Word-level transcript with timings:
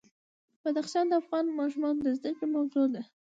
بدخشان 0.63 1.05
د 1.07 1.13
افغان 1.21 1.45
ماشومانو 1.59 1.99
د 2.03 2.09
زده 2.17 2.31
کړې 2.37 2.47
موضوع 2.55 2.85
ده. 2.93 3.01